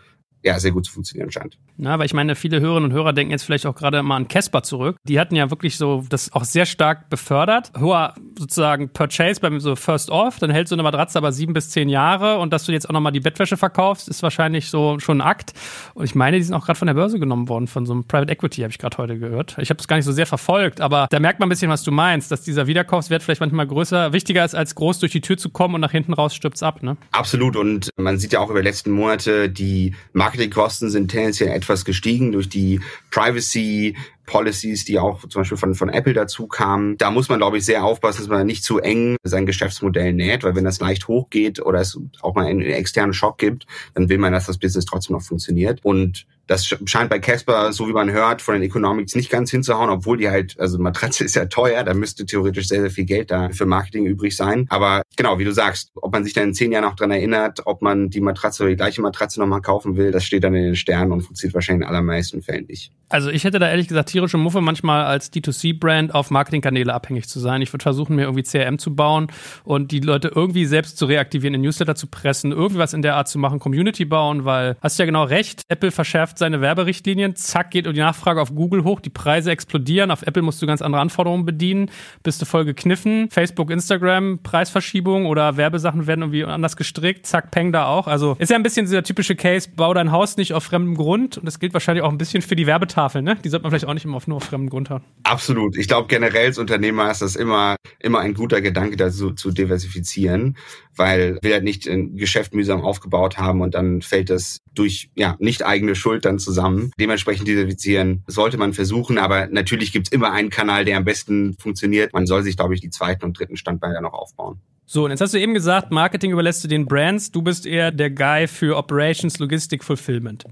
[0.45, 1.57] ja, sehr gut zu funktionieren scheint.
[1.77, 4.27] Na, weil ich meine, viele Hörerinnen und Hörer denken jetzt vielleicht auch gerade mal an
[4.27, 4.97] Casper zurück.
[5.03, 7.71] Die hatten ja wirklich so das auch sehr stark befördert.
[7.79, 11.71] Hoher sozusagen Purchase beim so First Off, dann hält so eine Matratze aber sieben bis
[11.71, 15.19] zehn Jahre und dass du jetzt auch nochmal die Bettwäsche verkaufst, ist wahrscheinlich so schon
[15.19, 15.53] ein Akt.
[15.95, 18.03] Und ich meine, die sind auch gerade von der Börse genommen worden, von so einem
[18.03, 19.57] Private Equity, habe ich gerade heute gehört.
[19.59, 21.81] Ich habe es gar nicht so sehr verfolgt, aber da merkt man ein bisschen, was
[21.81, 25.37] du meinst, dass dieser Wiederkaufswert vielleicht manchmal größer, wichtiger ist, als groß durch die Tür
[25.37, 26.97] zu kommen und nach hinten raus stürzt ab, ne?
[27.11, 27.55] Absolut.
[27.55, 29.95] Und man sieht ja auch über die letzten Monate, die
[30.35, 33.95] Marketingkosten sind tendenziell etwas gestiegen durch die Privacy
[34.25, 36.97] Policies, die auch zum Beispiel von, von Apple dazu kamen.
[36.97, 40.43] Da muss man, glaube ich, sehr aufpassen, dass man nicht zu eng sein Geschäftsmodell näht,
[40.43, 44.17] weil wenn das leicht hochgeht oder es auch mal einen externen Schock gibt, dann will
[44.17, 45.79] man, dass das Business trotzdem noch funktioniert.
[45.83, 49.89] Und das scheint bei Casper, so wie man hört, von den Economics nicht ganz hinzuhauen,
[49.89, 53.31] obwohl die halt, also Matratze ist ja teuer, da müsste theoretisch sehr, sehr viel Geld
[53.31, 54.65] da für Marketing übrig sein.
[54.69, 57.61] Aber genau, wie du sagst, ob man sich dann in zehn Jahren noch dran erinnert,
[57.65, 60.63] ob man die Matratze oder die gleiche Matratze nochmal kaufen will, das steht dann in
[60.63, 62.91] den Sternen und funktioniert wahrscheinlich in allermeisten Fällen nicht.
[63.09, 67.41] Also ich hätte da ehrlich gesagt tierische Muffe manchmal als D2C-Brand auf Marketingkanäle abhängig zu
[67.41, 67.61] sein.
[67.61, 69.27] Ich würde versuchen, mir irgendwie CRM zu bauen
[69.65, 73.15] und die Leute irgendwie selbst zu reaktivieren, in Newsletter zu pressen, irgendwie was in der
[73.15, 77.71] Art zu machen, Community bauen, weil hast ja genau recht, Apple verschärft seine Werberichtlinien, zack,
[77.71, 81.01] geht die Nachfrage auf Google hoch, die Preise explodieren, auf Apple musst du ganz andere
[81.01, 81.91] Anforderungen bedienen,
[82.23, 87.73] bist du voll gekniffen, Facebook, Instagram, Preisverschiebung oder Werbesachen werden irgendwie anders gestrickt, zack, peng
[87.73, 88.07] da auch.
[88.07, 91.37] Also ist ja ein bisschen dieser typische Case, bau dein Haus nicht auf fremdem Grund
[91.37, 93.35] und das gilt wahrscheinlich auch ein bisschen für die Werbetafel Tafel, ne?
[93.43, 95.03] Die sollte man vielleicht auch nicht immer auf nur fremden Grund haben.
[95.23, 95.77] Absolut.
[95.77, 100.57] Ich glaube, generell als Unternehmer ist das immer, immer ein guter Gedanke, dazu zu diversifizieren,
[100.95, 105.35] weil wir halt nicht ein Geschäft mühsam aufgebaut haben und dann fällt das durch, ja,
[105.39, 106.91] nicht eigene Schuld dann zusammen.
[106.99, 112.13] Dementsprechend diversifizieren sollte man versuchen, aber natürlich gibt's immer einen Kanal, der am besten funktioniert.
[112.13, 114.61] Man soll sich, glaube ich, die zweiten und dritten Standbeine noch aufbauen.
[114.87, 117.31] So, und jetzt hast du eben gesagt, Marketing überlässt du den Brands.
[117.31, 120.43] Du bist eher der Guy für Operations, Logistik, Fulfillment.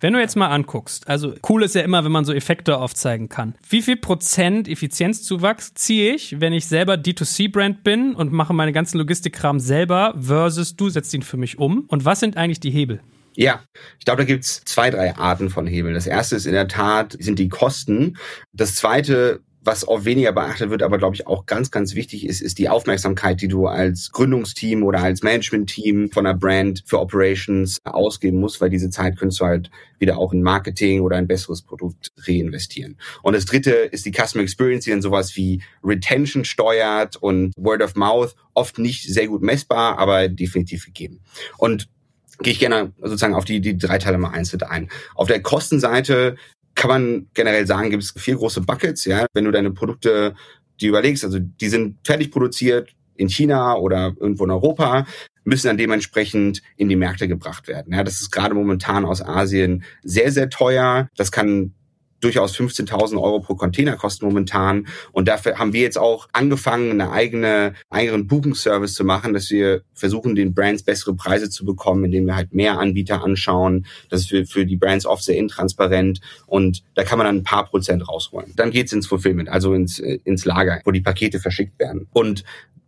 [0.00, 3.28] Wenn du jetzt mal anguckst, also cool ist ja immer, wenn man so Effekte aufzeigen
[3.28, 3.54] kann.
[3.68, 8.96] Wie viel Prozent Effizienzzuwachs ziehe ich, wenn ich selber D2C-Brand bin und mache meine ganzen
[8.96, 11.84] Logistikkram selber versus du setzt ihn für mich um?
[11.88, 13.02] Und was sind eigentlich die Hebel?
[13.34, 13.60] Ja,
[13.98, 15.94] ich glaube, da gibt's zwei, drei Arten von Hebeln.
[15.94, 18.16] Das erste ist in der Tat, sind die Kosten.
[18.54, 22.40] Das zweite was auch weniger beachtet wird, aber glaube ich auch ganz, ganz wichtig ist,
[22.40, 27.78] ist die Aufmerksamkeit, die du als Gründungsteam oder als Managementteam von einer Brand für Operations
[27.84, 31.62] ausgeben musst, weil diese Zeit könntest du halt wieder auch in Marketing oder ein besseres
[31.62, 32.98] Produkt reinvestieren.
[33.22, 37.82] Und das dritte ist die Customer Experience, die dann sowas wie Retention steuert und Word
[37.82, 41.20] of Mouth, oft nicht sehr gut messbar, aber definitiv gegeben.
[41.56, 41.88] Und
[42.40, 44.88] gehe ich gerne sozusagen auf die, die drei Teile mal einzeln ein.
[45.14, 46.36] Auf der Kostenseite
[46.82, 49.04] kann man generell sagen, gibt es vier große Buckets.
[49.04, 50.34] Ja, wenn du deine Produkte
[50.80, 55.06] die überlegst, also die sind fertig produziert in China oder irgendwo in Europa,
[55.44, 57.94] müssen dann dementsprechend in die Märkte gebracht werden.
[57.94, 61.08] Ja, das ist gerade momentan aus Asien sehr, sehr teuer.
[61.14, 61.72] Das kann
[62.22, 64.86] durchaus 15.000 Euro pro Container kosten momentan.
[65.12, 69.82] Und dafür haben wir jetzt auch angefangen, eine eigene, eigenen Buchungsservice zu machen, dass wir
[69.92, 73.86] versuchen, den Brands bessere Preise zu bekommen, indem wir halt mehr Anbieter anschauen.
[74.08, 77.44] Das ist für, für die Brands oft sehr intransparent und da kann man dann ein
[77.44, 78.52] paar Prozent rausholen.
[78.56, 82.06] Dann geht's ins Fulfillment, also ins, ins Lager, wo die Pakete verschickt werden.
[82.12, 82.44] Und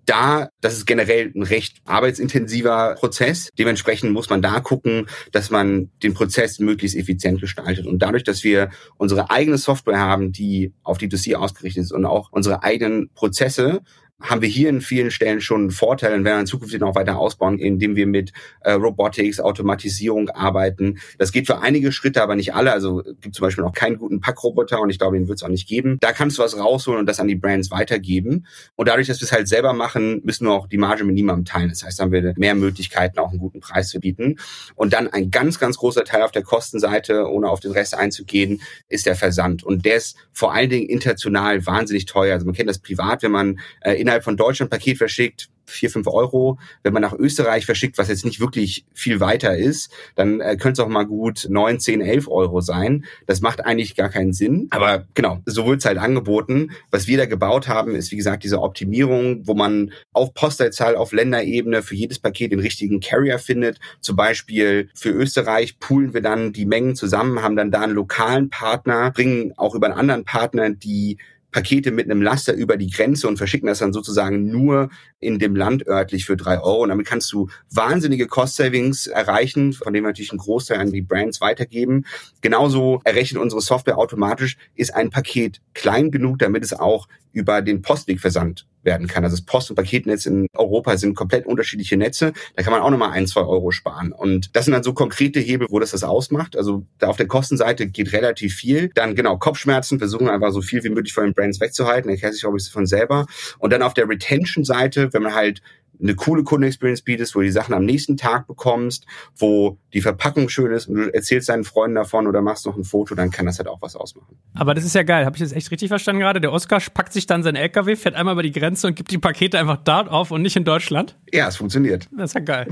[0.07, 3.51] da, das ist generell ein recht arbeitsintensiver Prozess.
[3.59, 7.87] Dementsprechend muss man da gucken, dass man den Prozess möglichst effizient gestaltet.
[7.87, 12.05] Und dadurch, dass wir unsere eigene Software haben, die auf die 2C ausgerichtet ist und
[12.05, 13.83] auch unsere eigenen Prozesse
[14.23, 17.19] haben wir hier in vielen Stellen schon einen Vorteil und werden in Zukunft noch weiter
[17.19, 20.99] ausbauen, indem wir mit äh, Robotics, Automatisierung arbeiten.
[21.19, 22.73] Das geht für einige Schritte, aber nicht alle.
[22.73, 25.49] Also gibt zum Beispiel noch keinen guten Packroboter und ich glaube, den wird es auch
[25.49, 25.99] nicht geben.
[26.01, 28.47] Da kannst du was rausholen und das an die Brands weitergeben.
[28.77, 31.45] Und dadurch, dass wir es halt selber machen, müssen wir auch die Marge mit niemandem
[31.45, 31.71] teilen.
[31.71, 34.37] Das heißt, dann haben wir mehr Möglichkeiten, auch einen guten Preis zu bieten.
[34.77, 38.63] Und dann ein ganz, ganz großer Teil auf der Kostenseite, ohne auf den Rest einzugehen,
[38.89, 39.65] ist der Versand.
[39.65, 42.35] Und der ist vor allen Dingen international wahnsinnig teuer.
[42.35, 46.07] Also man kennt das privat, wenn man äh, innerhalb von Deutschland Paket verschickt, vier, fünf
[46.07, 46.59] Euro.
[46.83, 50.83] Wenn man nach Österreich verschickt, was jetzt nicht wirklich viel weiter ist, dann äh, könnte
[50.83, 53.07] es auch mal gut neun, zehn, elf Euro sein.
[53.27, 54.69] Das macht eigentlich gar keinen Sinn.
[54.71, 56.73] Aber genau, so wird es halt angeboten.
[56.91, 61.13] Was wir da gebaut haben, ist wie gesagt diese Optimierung, wo man auf Postleitzahl, auf
[61.13, 63.79] Länderebene für jedes Paket den richtigen Carrier findet.
[64.03, 68.51] Zum Beispiel für Österreich poolen wir dann die Mengen zusammen, haben dann da einen lokalen
[68.51, 71.17] Partner, bringen auch über einen anderen Partner die
[71.55, 74.91] Pakete mit einem Laster über die Grenze und verschicken das dann sozusagen nur
[75.21, 76.83] in dem Land örtlich für drei Euro.
[76.83, 81.01] Und damit kannst du wahnsinnige Cost-Savings erreichen, von denen wir natürlich einen Großteil an die
[81.01, 82.07] Brands weitergeben.
[82.41, 87.83] Genauso errechnet unsere Software automatisch, ist ein Paket klein genug, damit es auch über den
[87.83, 89.25] Postwegversand werden kann.
[89.25, 92.33] Also das Post- und Paketnetz in Europa sind komplett unterschiedliche Netze.
[92.57, 94.13] Da kann man auch nochmal ein, zwei Euro sparen.
[94.13, 96.57] Und das sind dann so konkrete Hebel, wo das das ausmacht.
[96.57, 98.91] Also da auf der Kostenseite geht relativ viel.
[98.95, 102.11] Dann genau Kopfschmerzen, versuchen einfach so viel wie möglich von den Brands wegzuhalten.
[102.11, 103.27] Erklärt sich, glaube ich, von selber.
[103.59, 105.63] Und dann auf der Retention-Seite, wenn man halt
[106.01, 110.49] eine coole Kundenexperience bietest, wo du die Sachen am nächsten Tag bekommst, wo die Verpackung
[110.49, 113.47] schön ist und du erzählst deinen Freunden davon oder machst noch ein Foto, dann kann
[113.47, 114.37] das halt auch was ausmachen.
[114.55, 115.25] Aber das ist ja geil.
[115.25, 116.41] Habe ich das echt richtig verstanden gerade?
[116.41, 119.19] Der Oscar packt sich dann seinen LKW, fährt einmal über die Grenze und gibt die
[119.19, 121.17] Pakete einfach dort auf und nicht in Deutschland?
[121.33, 122.09] Ja, es funktioniert.
[122.25, 122.69] Das ist ja geil.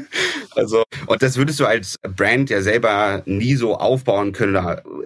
[0.56, 4.58] also, und das würdest du als Brand ja selber nie so aufbauen können.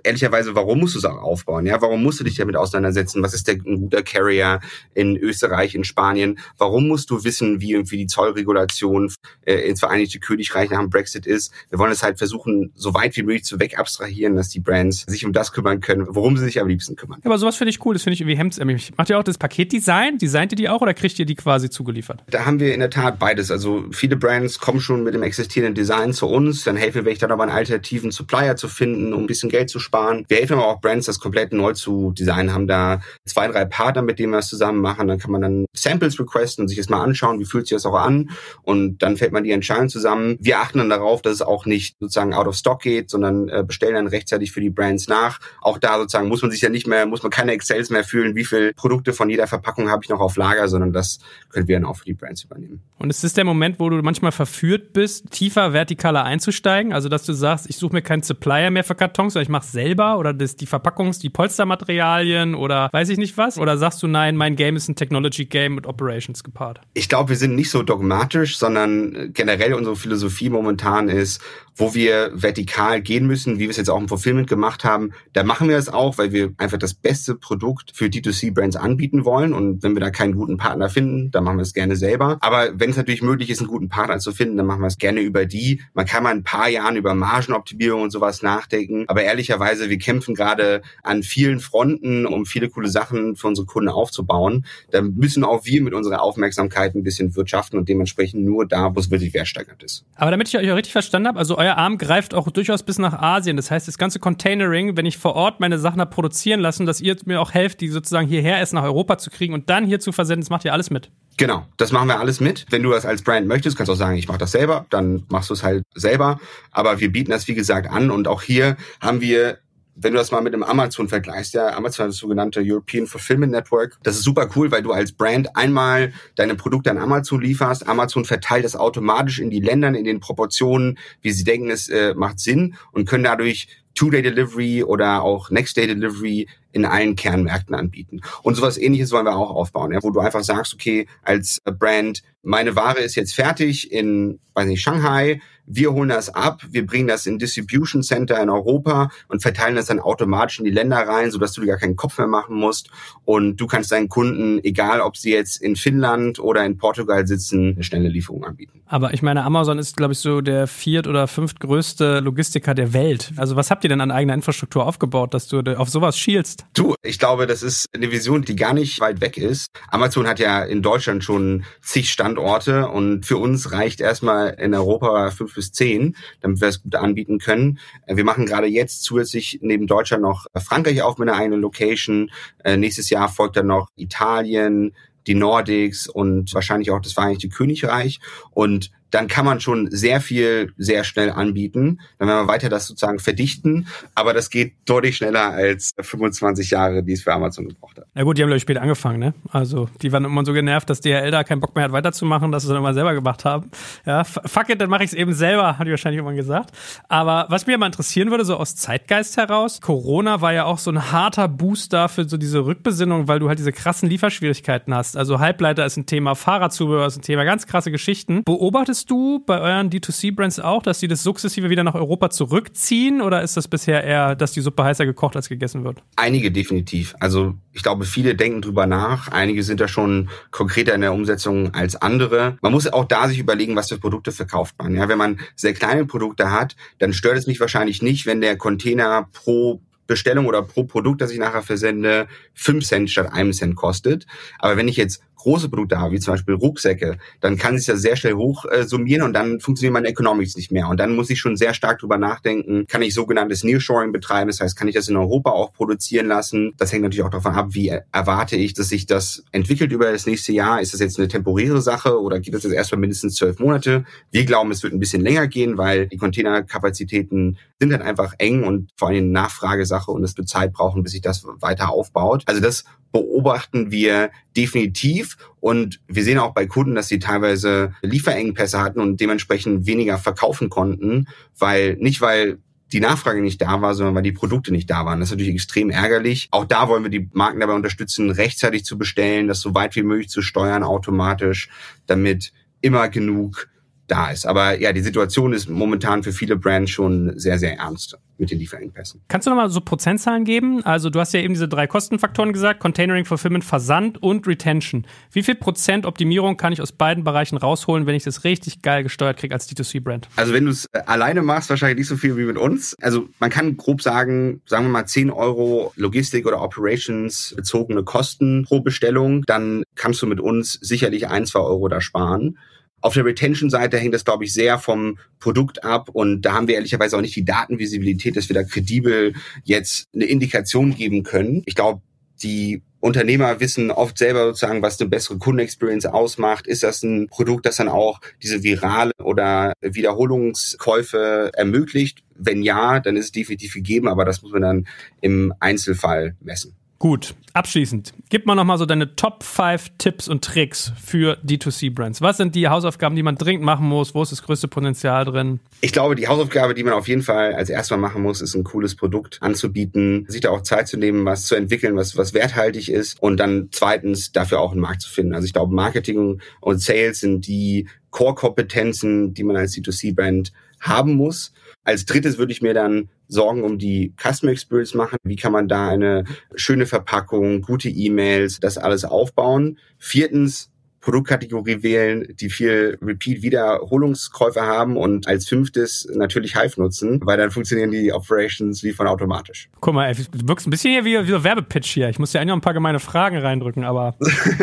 [0.02, 1.66] Ehrlicherweise, warum musst du es auch aufbauen?
[1.66, 3.22] Ja, warum musst du dich damit auseinandersetzen?
[3.22, 4.60] Was ist der, ein guter Carrier
[4.94, 6.38] in Österreich, in Spanien?
[6.58, 9.12] Warum musst du wissen, wie irgendwie die Zollregulation
[9.44, 11.52] äh, ins Vereinigte Königreich nach dem Brexit ist.
[11.70, 15.24] Wir wollen es halt versuchen, so weit wie möglich zu wegabstrahieren, dass die Brands sich
[15.24, 17.20] um das kümmern können, worum sie sich am liebsten kümmern.
[17.22, 17.94] Ja, aber sowas finde ich cool.
[17.94, 18.92] Das finde ich irgendwie hemdsärmlich.
[18.96, 20.18] Macht ihr auch das Paketdesign?
[20.18, 22.22] Designt ihr die auch oder kriegt ihr die quasi zugeliefert?
[22.30, 23.50] Da haben wir in der Tat beides.
[23.50, 26.64] Also viele Brands kommen schon mit dem existierenden Design zu uns.
[26.64, 29.70] Dann helfen wir euch dann aber einen alternativen Supplier zu finden, um ein bisschen Geld
[29.70, 30.24] zu sparen.
[30.28, 34.02] Wir helfen aber auch Brands, das komplett neu zu designen, haben da zwei, drei Partner,
[34.02, 35.08] mit denen wir es zusammen machen.
[35.08, 37.86] Dann kann man dann Samples requesten und sich das mal anschauen, wie fühlt sich das
[37.86, 38.30] auch an.
[38.62, 40.36] Und dann fällt man die Entscheidung zusammen.
[40.40, 43.62] Wir achten dann darauf, dass es auch nicht sozusagen out of stock geht, sondern äh,
[43.66, 45.40] bestellen dann rechtzeitig für die Brands nach.
[45.60, 48.34] Auch da sozusagen muss man sich ja nicht mehr, muss man keine Excels mehr fühlen,
[48.34, 51.18] wie viel Produkte von jeder Verpackung habe ich noch auf Lager, sondern das
[51.50, 52.82] können wir dann auch für die Brands übernehmen.
[52.98, 56.92] Und ist das der Moment, wo du manchmal verführt bist, tiefer, vertikaler einzusteigen?
[56.92, 59.66] Also, dass du sagst, ich suche mir keinen Supplier mehr für Kartons, sondern ich mache
[59.66, 63.58] selber oder das, die Verpackungs-, die Polstermaterialien oder weiß ich nicht was?
[63.58, 66.80] Oder sagst du, nein, mein Game ist ein Technology-Game mit Operations gepaart?
[66.94, 71.40] Ich glaube, wir sind nicht so dogmatisch, sondern generell unsere Philosophie momentan ist,
[71.76, 75.42] wo wir vertikal gehen müssen, wie wir es jetzt auch im Fulfillment gemacht haben, da
[75.42, 79.52] machen wir es auch, weil wir einfach das beste Produkt für D2C-Brands anbieten wollen.
[79.52, 82.38] Und wenn wir da keinen guten Partner finden, dann machen wir es gerne selber.
[82.40, 84.98] Aber wenn es natürlich möglich ist, einen guten Partner zu finden, dann machen wir es
[84.98, 85.82] gerne über die.
[85.94, 89.04] Man kann mal ein paar Jahren über Margenoptimierung und sowas nachdenken.
[89.08, 93.88] Aber ehrlicherweise, wir kämpfen gerade an vielen Fronten, um viele coole Sachen für unsere Kunden
[93.88, 94.64] aufzubauen.
[94.92, 99.00] Da müssen auch wir mit unserer Aufmerksamkeit ein bisschen wirtschaften und dementsprechend nur da, wo
[99.00, 100.04] es wirklich wertsteigernd ist.
[100.16, 102.98] Aber damit ich euch auch richtig verstanden habe, also euer Arm greift auch durchaus bis
[102.98, 103.56] nach Asien.
[103.56, 107.00] Das heißt, das ganze Containering, wenn ich vor Ort meine Sachen habe produzieren lassen, dass
[107.00, 110.00] ihr mir auch helft, die sozusagen hierher erst nach Europa zu kriegen und dann hier
[110.00, 111.10] zu versenden, das macht ihr alles mit.
[111.36, 112.66] Genau, das machen wir alles mit.
[112.70, 115.24] Wenn du das als Brand möchtest, kannst du auch sagen, ich mache das selber, dann
[115.28, 116.38] machst du es halt selber.
[116.70, 119.58] Aber wir bieten das, wie gesagt, an und auch hier haben wir
[119.96, 123.52] wenn du das mal mit einem Amazon vergleichst, ja, Amazon ist das sogenannte European Fulfillment
[123.52, 123.98] Network.
[124.02, 127.86] Das ist super cool, weil du als Brand einmal deine Produkte an Amazon lieferst.
[127.86, 132.14] Amazon verteilt das automatisch in die Ländern in den Proportionen, wie sie denken, es äh,
[132.14, 138.20] macht Sinn und können dadurch Two-Day-Delivery oder auch Next-Day-Delivery in allen Kernmärkten anbieten.
[138.42, 142.22] Und sowas ähnliches wollen wir auch aufbauen, ja, wo du einfach sagst, okay, als Brand,
[142.42, 147.08] meine Ware ist jetzt fertig in, weiß nicht, Shanghai, wir holen das ab, wir bringen
[147.08, 151.30] das in Distribution Center in Europa und verteilen das dann automatisch in die Länder rein,
[151.30, 152.90] sodass du dir gar keinen Kopf mehr machen musst
[153.24, 157.74] und du kannst deinen Kunden, egal ob sie jetzt in Finnland oder in Portugal sitzen,
[157.74, 158.82] eine schnelle Lieferung anbieten.
[158.86, 163.32] Aber ich meine, Amazon ist, glaube ich, so der viert- oder fünftgrößte Logistiker der Welt.
[163.36, 166.66] Also was habt ihr denn an eigener Infrastruktur aufgebaut, dass du auf sowas schielst?
[166.74, 169.68] Du, ich glaube, das ist eine Vision, die gar nicht weit weg ist.
[169.88, 175.30] Amazon hat ja in Deutschland schon zig Standorte und für uns reicht erstmal in Europa
[175.30, 177.78] fünf bis zehn, damit wir es gut anbieten können.
[178.06, 182.30] Äh, wir machen gerade jetzt zusätzlich neben Deutschland noch Frankreich auf mit einer eigenen Location.
[182.64, 184.94] Äh, nächstes Jahr folgt dann noch Italien,
[185.26, 188.20] die Nordics und wahrscheinlich auch das Vereinigte Königreich.
[188.50, 192.00] Und dann kann man schon sehr viel sehr schnell anbieten.
[192.18, 197.02] Dann werden wir weiter das sozusagen verdichten, aber das geht deutlich schneller als 25 Jahre,
[197.02, 198.06] die es für Amazon gebraucht hat.
[198.14, 199.34] Na gut, die haben glaube ich später angefangen, ne?
[199.50, 202.62] Also die waren immer so genervt, dass DHL da keinen Bock mehr hat weiterzumachen, dass
[202.62, 203.70] sie es dann immer selber gemacht haben.
[204.04, 206.72] Ja, fuck it, dann mache ich es eben selber, hat die wahrscheinlich irgendwann gesagt.
[207.08, 210.90] Aber was mich mal interessieren würde, so aus Zeitgeist heraus, Corona war ja auch so
[210.90, 215.16] ein harter Booster für so diese Rückbesinnung, weil du halt diese krassen Lieferschwierigkeiten hast.
[215.16, 218.42] Also Halbleiter ist ein Thema, Fahrradzubehör ist ein Thema, ganz krasse Geschichten.
[218.44, 223.22] Beobachtest Merkst du bei euren D2C-Brands auch, dass sie das sukzessive wieder nach Europa zurückziehen
[223.22, 226.00] oder ist das bisher eher, dass die Suppe heißer gekocht als gegessen wird?
[226.14, 227.16] Einige definitiv.
[227.18, 229.32] Also ich glaube, viele denken drüber nach.
[229.32, 232.56] Einige sind da schon konkreter in der Umsetzung als andere.
[232.62, 234.94] Man muss auch da sich überlegen, was für Produkte verkauft man.
[234.94, 238.56] Ja, wenn man sehr kleine Produkte hat, dann stört es mich wahrscheinlich nicht, wenn der
[238.56, 243.74] Container pro Bestellung oder pro Produkt, das ich nachher versende, 5 Cent statt einem Cent
[243.74, 244.26] kostet.
[244.60, 248.00] Aber wenn ich jetzt große Produkte habe, wie zum Beispiel Rucksäcke, dann kann sich das
[248.00, 250.88] sehr schnell hoch äh, summieren und dann funktionieren meine Economics nicht mehr.
[250.88, 254.60] Und dann muss ich schon sehr stark drüber nachdenken, kann ich sogenanntes Nearshoring betreiben, das
[254.60, 256.72] heißt, kann ich das in Europa auch produzieren lassen?
[256.78, 260.26] Das hängt natürlich auch davon ab, wie erwarte ich, dass sich das entwickelt über das
[260.26, 260.80] nächste Jahr.
[260.80, 264.04] Ist das jetzt eine temporäre Sache oder geht das jetzt erstmal mindestens zwölf Monate?
[264.30, 268.64] Wir glauben, es wird ein bisschen länger gehen, weil die Containerkapazitäten sind dann einfach eng
[268.64, 272.44] und vor allem Nachfragesache und es wird Zeit brauchen, bis sich das weiter aufbaut.
[272.46, 278.80] Also das beobachten wir definitiv und wir sehen auch bei Kunden, dass sie teilweise Lieferengpässe
[278.80, 281.26] hatten und dementsprechend weniger verkaufen konnten,
[281.58, 282.58] weil nicht weil
[282.92, 285.18] die Nachfrage nicht da war, sondern weil die Produkte nicht da waren.
[285.18, 286.48] Das ist natürlich extrem ärgerlich.
[286.52, 290.04] Auch da wollen wir die Marken dabei unterstützen, rechtzeitig zu bestellen, das so weit wie
[290.04, 291.68] möglich zu steuern automatisch,
[292.06, 293.68] damit immer genug
[294.06, 294.46] da ist.
[294.46, 298.58] Aber ja, die Situation ist momentan für viele Brands schon sehr, sehr ernst mit den
[298.58, 299.20] Lieferengpässen.
[299.28, 300.84] Kannst du nochmal so Prozentzahlen geben?
[300.84, 305.06] Also du hast ja eben diese drei Kostenfaktoren gesagt, Containering, Fulfillment, Versand und Retention.
[305.30, 309.04] Wie viel Prozent Optimierung kann ich aus beiden Bereichen rausholen, wenn ich das richtig geil
[309.04, 310.28] gesteuert kriege als D2C-Brand?
[310.36, 312.96] Also wenn du es äh, alleine machst, wahrscheinlich nicht so viel wie mit uns.
[313.00, 318.64] Also man kann grob sagen, sagen wir mal 10 Euro Logistik oder Operations bezogene Kosten
[318.64, 322.58] pro Bestellung, dann kannst du mit uns sicherlich ein, zwei Euro da sparen.
[323.04, 326.76] Auf der Retention-Seite hängt das, glaube ich, sehr vom Produkt ab und da haben wir
[326.76, 331.62] ehrlicherweise auch nicht die Datenvisibilität, dass wir da kredibel jetzt eine Indikation geben können.
[331.66, 332.00] Ich glaube,
[332.42, 336.66] die Unternehmer wissen oft selber sozusagen, was eine bessere Kundenexperience ausmacht.
[336.66, 342.22] Ist das ein Produkt, das dann auch diese virale oder Wiederholungskäufe ermöglicht?
[342.34, 344.86] Wenn ja, dann ist es definitiv gegeben, aber das muss man dann
[345.20, 346.74] im Einzelfall messen.
[347.04, 352.22] Gut, abschließend, gib mal nochmal so deine Top 5 Tipps und Tricks für D2C-Brands.
[352.22, 354.14] Was sind die Hausaufgaben, die man dringend machen muss?
[354.14, 355.60] Wo ist das größte Potenzial drin?
[355.82, 358.64] Ich glaube, die Hausaufgabe, die man auf jeden Fall als erstes machen muss, ist ein
[358.64, 362.90] cooles Produkt anzubieten, sich da auch Zeit zu nehmen, was zu entwickeln, was, was werthaltig
[362.90, 365.34] ist und dann zweitens dafür auch einen Markt zu finden.
[365.34, 370.52] Also ich glaube, Marketing und Sales sind die Core-Kompetenzen, die man als D2C-Brand
[370.84, 371.52] haben muss.
[371.82, 375.16] Als drittes würde ich mir dann Sorgen um die Customer Experience machen.
[375.24, 379.78] Wie kann man da eine schöne Verpackung, gute E-Mails, das alles aufbauen?
[379.98, 380.70] Viertens,
[381.04, 387.90] Produktkategorie wählen, die viel Repeat-Wiederholungskäufe haben und als fünftes natürlich Hive nutzen, weil dann funktionieren
[387.90, 389.68] die Operations wie von automatisch.
[389.80, 392.08] Guck mal, ey, du wirkst ein bisschen hier wie, wie so Werbepitch hier.
[392.08, 394.14] Ich muss dir eigentlich noch ein paar gemeine Fragen reindrücken, aber.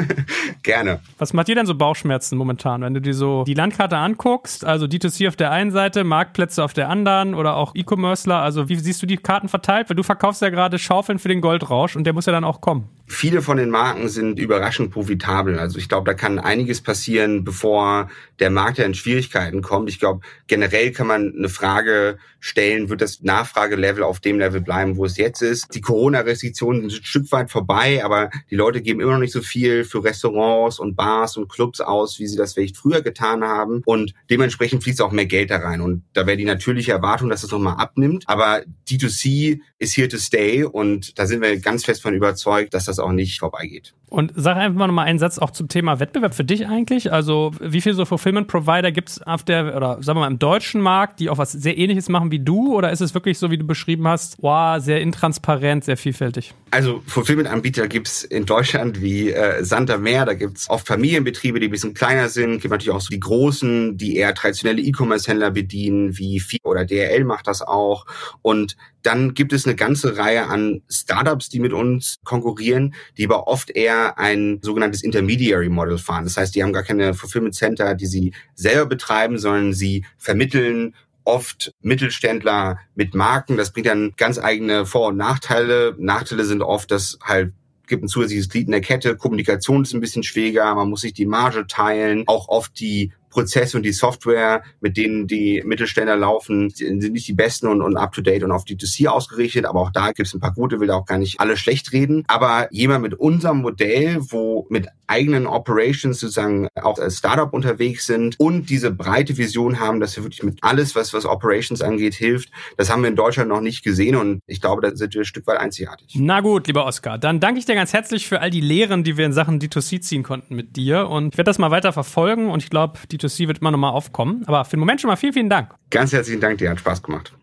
[0.64, 1.00] Gerne.
[1.20, 4.66] Was macht dir denn so Bauchschmerzen momentan, wenn du dir so die Landkarte anguckst?
[4.66, 8.38] Also D2C auf der einen Seite, Marktplätze auf der anderen oder auch E-Commercer.
[8.38, 9.90] Also wie siehst du die Karten verteilt?
[9.90, 12.62] Weil du verkaufst ja gerade Schaufeln für den Goldrausch und der muss ja dann auch
[12.62, 12.90] kommen.
[13.12, 15.60] Viele von den Marken sind überraschend profitabel.
[15.60, 19.90] Also ich glaube, da kann einiges passieren, bevor der Markt ja in Schwierigkeiten kommt.
[19.90, 24.98] Ich glaube, generell kann man eine Frage stellen, wird das Nachfragelevel auf dem Level bleiben,
[24.98, 25.74] wo es jetzt ist?
[25.76, 29.42] Die Corona-Restriktionen sind ein Stück weit vorbei, aber die Leute geben immer noch nicht so
[29.42, 33.84] viel für Restaurants und Bars und Clubs aus, wie sie das vielleicht früher getan haben.
[33.86, 35.82] Und dementsprechend fließt auch mehr Geld da rein.
[35.82, 38.24] Und da wäre die natürliche Erwartung, dass es nochmal abnimmt.
[38.28, 42.86] Aber D2C ist here to stay und da sind wir ganz fest von überzeugt, dass
[42.86, 43.94] das auch nicht vorbeigeht.
[44.12, 47.14] Und sag einfach mal nochmal einen Satz auch zum Thema Wettbewerb für dich eigentlich.
[47.14, 50.82] Also wie viele so Fulfillment-Provider gibt es auf der, oder sagen wir mal im deutschen
[50.82, 52.76] Markt, die auch was sehr ähnliches machen wie du?
[52.76, 56.54] Oder ist es wirklich so, wie du beschrieben hast, wow, sehr intransparent, sehr vielfältig?
[56.72, 60.26] Also Fulfillment-Anbieter gibt es in Deutschland wie äh, Sand am Meer.
[60.26, 62.60] Da gibt es oft Familienbetriebe, die ein bisschen kleiner sind.
[62.60, 67.24] Gibt natürlich auch so die großen, die eher traditionelle E-Commerce-Händler bedienen, wie Vier oder DRL
[67.24, 68.06] macht das auch.
[68.42, 73.48] Und dann gibt es eine ganze Reihe an Startups, die mit uns konkurrieren, die aber
[73.48, 76.24] oft eher ein sogenanntes Intermediary Model fahren.
[76.24, 80.96] Das heißt, die haben gar keine Fulfillment Center, die sie selber betreiben, sondern sie vermitteln
[81.24, 83.58] oft Mittelständler mit Marken.
[83.58, 85.96] Das bringt dann ganz eigene Vor- und Nachteile.
[86.00, 87.54] Nachteile sind oft, dass halt
[87.92, 91.14] gibt ein zusätzliches Glied in der Kette, Kommunikation ist ein bisschen schwieriger, man muss sich
[91.14, 96.70] die Marge teilen, auch oft die Prozesse und die Software, mit denen die Mittelständler laufen,
[96.70, 99.66] sind nicht die besten und, und up-to-date und auf D2C ausgerichtet.
[99.66, 101.92] Aber auch da gibt es ein paar gute, will da auch gar nicht alle schlecht
[101.92, 102.24] reden.
[102.28, 108.40] Aber jemand mit unserem Modell, wo mit eigenen Operations sozusagen auch als Startup unterwegs sind
[108.40, 112.50] und diese breite Vision haben, dass wir wirklich mit alles, was, was Operations angeht, hilft,
[112.78, 115.26] das haben wir in Deutschland noch nicht gesehen und ich glaube, da sind wir ein
[115.26, 116.16] Stück weit einzigartig.
[116.16, 119.18] Na gut, lieber Oskar, dann danke ich dir ganz herzlich für all die Lehren, die
[119.18, 122.50] wir in Sachen D2C ziehen konnten mit dir und ich werde das mal weiter verfolgen
[122.50, 124.44] und ich glaube, die D2C wird immer noch mal aufkommen.
[124.48, 125.74] Aber für den Moment schon mal vielen, vielen Dank.
[125.90, 127.34] Ganz herzlichen Dank, dir hat Spaß gemacht.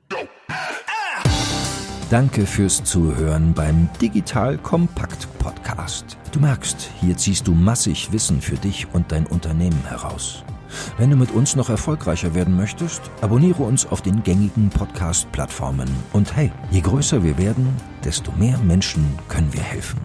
[2.11, 6.17] Danke fürs Zuhören beim Digital Kompakt Podcast.
[6.33, 10.43] Du merkst, hier ziehst du massig Wissen für dich und dein Unternehmen heraus.
[10.97, 15.89] Wenn du mit uns noch erfolgreicher werden möchtest, abonniere uns auf den gängigen Podcast-Plattformen.
[16.13, 20.01] Und hey, je größer wir werden, desto mehr Menschen können wir helfen.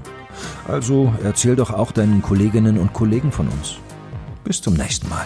[0.67, 3.75] Also erzähl doch auch deinen Kolleginnen und Kollegen von uns.
[4.43, 5.25] Bis zum nächsten Mal.